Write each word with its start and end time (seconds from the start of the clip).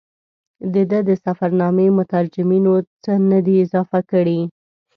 د 0.73 0.75
ده 0.89 0.99
د 1.09 1.11
سفرنامې 1.23 1.87
مترجمینو 1.97 2.75
څه 3.03 3.13
نه 3.29 3.39
دي 3.45 3.55
اضافه 3.65 3.99
کړي. 4.11 4.39